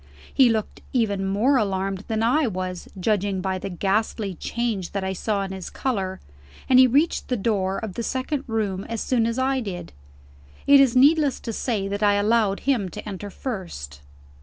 [0.33, 5.13] He looked even more alarmed than I was, judging by the ghastly change that I
[5.13, 6.19] saw in his color;
[6.67, 9.93] and he reached the door of the second room as soon as I did.
[10.65, 14.01] It is needless to say that I allowed him to enter first.